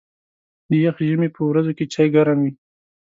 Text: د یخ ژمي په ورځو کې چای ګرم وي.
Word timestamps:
د 0.69 0.71
یخ 0.83 0.95
ژمي 1.07 1.29
په 1.35 1.41
ورځو 1.49 1.71
کې 1.77 1.85
چای 1.93 2.07
ګرم 2.15 2.39
وي. 2.43 2.53